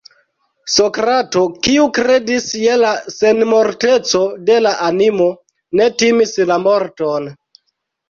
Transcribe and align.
Sokrato, 0.75 1.43
kiu 1.67 1.83
kredis 1.97 2.49
je 2.63 2.79
la 2.85 2.95
senmorteco 3.17 4.25
de 4.51 4.59
la 4.67 4.75
animo, 4.91 5.31
ne 5.83 5.93
timis 6.03 6.39
la 6.55 6.63
morton. 6.69 7.35